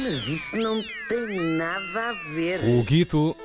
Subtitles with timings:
[0.00, 2.60] Mas isso não tem nada a ver.
[2.60, 3.36] O Guito.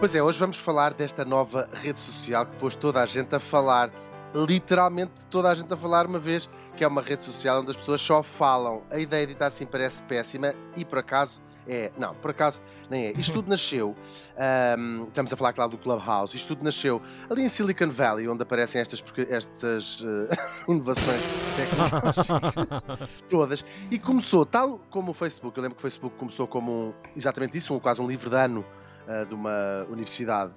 [0.00, 3.40] Pois é, hoje vamos falar desta nova rede social que pôs toda a gente a
[3.40, 3.90] falar,
[4.34, 7.76] literalmente toda a gente a falar uma vez, que é uma rede social onde as
[7.76, 8.82] pessoas só falam.
[8.90, 11.90] A ideia de estar assim parece péssima e por acaso é.
[11.96, 12.60] Não, por acaso
[12.90, 13.12] nem é.
[13.12, 13.96] Isto tudo nasceu.
[14.36, 16.36] ahm, estamos a falar, claro, do Clubhouse.
[16.36, 20.36] Isto tudo nasceu ali em Silicon Valley, onde aparecem estas, estas eh,
[20.68, 23.64] inovações tecnológicas todas.
[23.90, 25.56] E começou, tal como o Facebook.
[25.56, 28.36] Eu lembro que o Facebook começou como um, exatamente isso, um, quase um livro de
[28.36, 28.64] ano
[29.08, 30.52] ah, de uma universidade.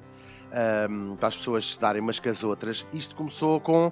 [0.51, 2.85] Ahm, para as pessoas se darem umas com as outras.
[2.93, 3.91] Isto começou com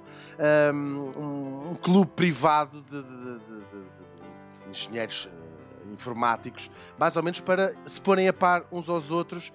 [0.74, 7.74] um, um clube privado de, de- de- de- engenheiros eh, informáticos, mais ou menos para
[7.86, 9.52] se porem a par uns aos outros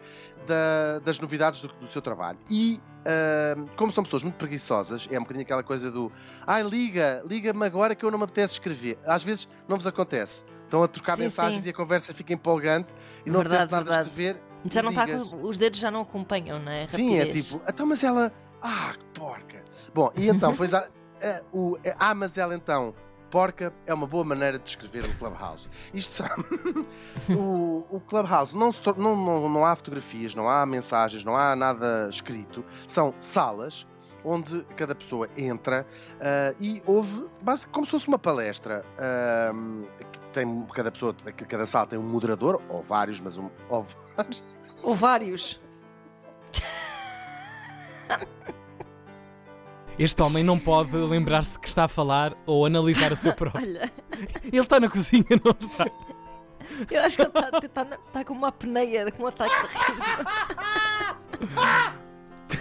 [0.47, 2.39] da- das novidades do, do seu trabalho.
[2.49, 6.11] E ahm, como são pessoas muito preguiçosas, é um bocadinho aquela coisa do
[6.47, 8.97] ai, liga, liga-me agora que eu não me apetece escrever.
[9.05, 10.45] Às vezes não vos acontece.
[10.63, 11.67] Estão a trocar Sim, mensagens sim.
[11.67, 12.93] e a conversa fica empolgante
[13.25, 14.09] e não Verdade, apetece nada verdade.
[14.09, 14.41] escrever.
[14.65, 15.29] Já não está ligas.
[15.29, 15.43] com.
[15.43, 16.87] Os dedos já não acompanham, não é?
[16.87, 18.31] Sim, é tipo, então, mas ela.
[18.61, 19.63] Ah, que porca!
[19.93, 22.93] Bom, e então, foi a, a- o, ah, mas ela então,
[23.29, 25.67] porca, é uma boa maneira de descrever o Clubhouse.
[25.93, 26.25] Isto só.
[27.33, 31.55] o, o Clubhouse não, se não, não, não há fotografias, não há mensagens, não há
[31.55, 32.63] nada escrito.
[32.87, 33.87] São salas
[34.23, 35.85] onde cada pessoa entra
[36.19, 38.85] ah, e houve, base, como se fosse uma palestra.
[40.11, 41.15] que tem, cada pessoa,
[41.47, 43.83] cada sala tem um moderador, ou vários, mas um, ou
[44.15, 44.43] vários.
[44.83, 45.61] Ou vários.
[49.99, 53.61] Este homem não pode lembrar-se que está a falar ou analisar o seu próprio.
[53.67, 53.91] Olha,
[54.43, 55.85] Ele está na cozinha, não está?
[56.89, 59.91] eu acho que ele está tá, na- tá com uma apneia, com um ataque de
[59.91, 60.17] riso.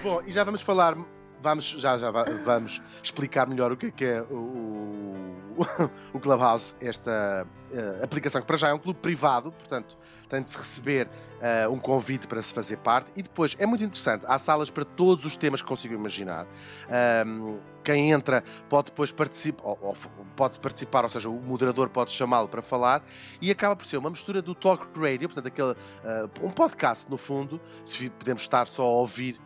[0.02, 0.96] Bom, e já vamos falar,
[1.40, 5.36] vamos, já, já va- vamos explicar melhor o que é, que é o,
[6.12, 9.96] o, Clubhouse, esta eh, aplicação que para já é um clube privado, portanto
[10.28, 11.08] tem de se receber
[11.40, 14.84] eh, um convite para se fazer parte e depois é muito interessante, há salas para
[14.84, 16.46] todos os temas que consigam imaginar.
[16.88, 19.96] Ahm, quem entra pode depois participar, ou, ou
[20.36, 23.02] pode participar, ou seja, o moderador pode chamá-lo para falar
[23.40, 27.16] e acaba por ser uma mistura do talk radio, portanto, aquele, ah, um podcast no
[27.16, 29.40] fundo, se podemos estar só a ouvir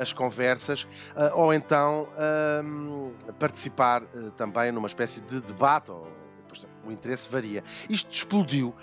[0.00, 0.86] as conversas,
[1.16, 5.92] ah, ou então ahm, participar ah, também numa espécie de debate.
[6.86, 7.64] O interesse varia.
[7.88, 8.74] Isto explodiu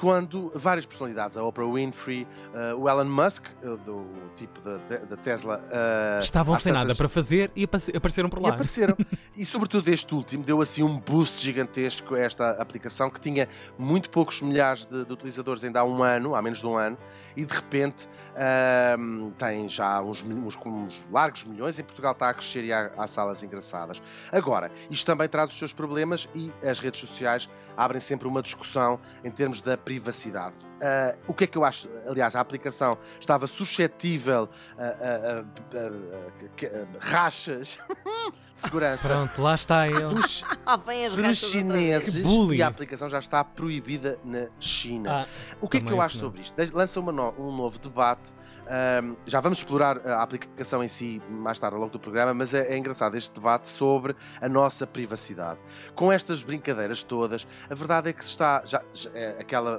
[0.00, 4.04] quando várias personalidades, a Oprah Winfrey, ah, o Elon Musk, ah, do
[4.36, 8.42] tipo da, Tesla, ah, Estavam sem nada tantas- para fazer e aparece- apareceram por e
[8.42, 8.48] lá.
[8.50, 8.96] apareceram.
[9.36, 14.10] e sobretudo este último deu assim um boost gigantesco a esta aplicação que tinha muito
[14.10, 16.98] poucos milhares de, de utilizadores ainda há um ano, há menos de um ano,
[17.36, 21.78] e de repente ahm, tem já uns, uns- uns largos milhões.
[21.78, 24.02] Em Portugal está a crescer e há, há salas engraçadas.
[24.32, 29.00] Agora, isto também traz os seus problemas e as redes sociais abrem sempre uma discussão
[29.24, 30.54] em termos da privacidade.
[30.82, 31.88] Ah, o que é que eu acho?
[32.08, 37.78] Aliás, a aplicação estava suscetível a, a- a- a- a- que- a- rachas
[38.54, 40.02] de segurança Pronto, lá está ele.
[40.04, 45.22] dos, Ah, vem as dos chineses e a aplicação já está proibida na China.
[45.24, 45.26] Ah,
[45.60, 46.24] o que é que eu acho não.
[46.24, 46.54] sobre isto?
[46.76, 48.32] Lança uma no- um novo debate.
[48.66, 52.54] ahm, já vamos explorar a aplicação em si mais tarde ao longo do programa, mas
[52.54, 55.58] é, é engraçado este debate sobre a nossa privacidade.
[55.94, 59.73] Com estas brincadeiras todas, a verdade é que se está já, já- é aquela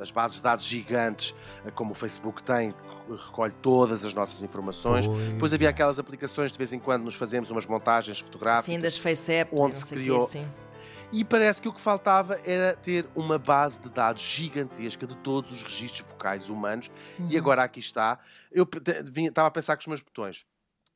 [0.00, 1.34] as bases de dados gigantes,
[1.64, 5.06] ah, como o Facebook tem, que recolhe todas as nossas informações.
[5.08, 5.70] Depois Pois havia é.
[5.70, 8.64] aquelas aplicações de vez em quando nos fazemos umas montagens fotográficas.
[8.66, 10.44] Sim, das face apps onde e se criou- quê.
[11.12, 15.50] E parece que o que faltava era ter uma base de dados gigantesca de todos
[15.50, 16.88] os registros vocais humanos.
[17.18, 17.38] E Uhum.
[17.38, 18.20] agora aqui está.
[18.52, 18.68] Eu
[19.16, 20.46] estava a pensar com os meus botões.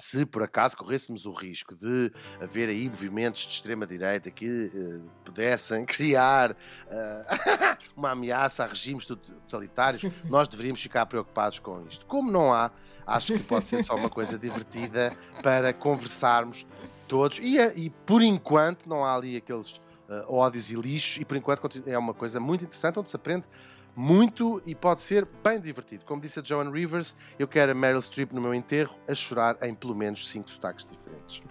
[0.00, 2.10] Se por acaso corrêssemos o risco de
[2.40, 6.56] haver aí movimentos de extrema-direita que eh, pudessem criar
[6.88, 7.26] eh,
[7.96, 12.06] uma ameaça a regimes tot- totalitários, nós deveríamos ficar preocupados com isto.
[12.06, 12.72] Como não há,
[13.06, 16.66] acho que pode ser só uma coisa divertida para conversarmos
[17.06, 17.38] todos.
[17.38, 21.36] E, eh, e por enquanto não há ali aqueles eh, ódios e lixos, e por
[21.36, 23.46] enquanto é uma coisa muito interessante onde se aprende
[23.96, 26.04] muito e pode ser bem divertido.
[26.04, 29.56] Como disse a Joan Rivers, eu quero a Meryl Streep no meu enterro a chorar
[29.62, 31.42] em pelo menos cinco sotaques diferentes.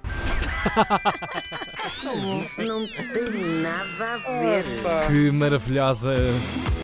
[1.83, 2.03] Mas
[2.43, 4.63] isso não tem nada a ver.
[5.07, 6.13] Que maravilhosa